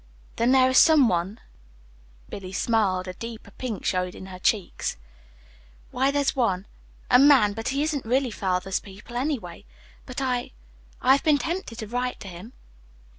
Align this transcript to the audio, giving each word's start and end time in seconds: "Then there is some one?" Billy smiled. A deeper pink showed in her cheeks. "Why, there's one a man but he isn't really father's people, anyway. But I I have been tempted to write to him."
"Then 0.37 0.51
there 0.51 0.67
is 0.67 0.79
some 0.79 1.07
one?" 1.07 1.39
Billy 2.27 2.53
smiled. 2.53 3.07
A 3.07 3.13
deeper 3.13 3.51
pink 3.51 3.85
showed 3.85 4.15
in 4.15 4.25
her 4.33 4.39
cheeks. 4.39 4.97
"Why, 5.91 6.09
there's 6.09 6.35
one 6.35 6.65
a 7.11 7.19
man 7.19 7.53
but 7.53 7.67
he 7.67 7.83
isn't 7.83 8.03
really 8.03 8.31
father's 8.31 8.79
people, 8.79 9.15
anyway. 9.15 9.63
But 10.07 10.19
I 10.19 10.53
I 11.01 11.11
have 11.11 11.23
been 11.23 11.37
tempted 11.37 11.77
to 11.77 11.87
write 11.87 12.19
to 12.21 12.27
him." 12.27 12.53